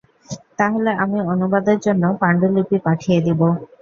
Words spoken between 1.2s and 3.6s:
অনুবাদের জন্য পাণ্ডুলিপি পাঠিয়ে দিব।